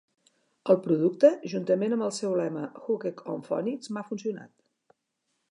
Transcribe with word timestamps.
El 0.73 0.77
producte, 0.85 1.29
juntament 1.53 1.93
amb 1.97 2.07
el 2.07 2.15
seu 2.21 2.33
lema 2.41 2.65
Hooked 2.87 3.23
on 3.35 3.45
Phonics, 3.51 3.93
m'ha 3.95 4.07
funcionat. 4.11 4.55